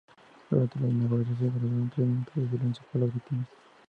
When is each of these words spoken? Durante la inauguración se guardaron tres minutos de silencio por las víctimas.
Durante 0.49 0.79
la 0.79 0.87
inauguración 0.87 1.37
se 1.37 1.45
guardaron 1.45 1.91
tres 1.93 2.07
minutos 2.07 2.33
de 2.35 2.49
silencio 2.49 2.83
por 2.91 3.01
las 3.03 3.13
víctimas. 3.13 3.47